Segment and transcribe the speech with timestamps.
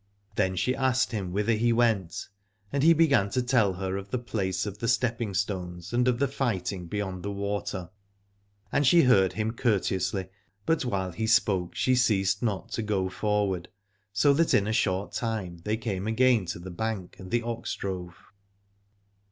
[0.33, 2.27] Then she asked him whither he went,
[2.73, 6.17] and he began to tell her of the place of the stepping stones and of
[6.17, 7.91] the fighting beyond the water.
[8.71, 10.25] And she heard him courteously,
[10.65, 13.69] but while he spoke she ceased not to go forward,
[14.11, 18.17] so that in short time they came again to the bank and the ox drove.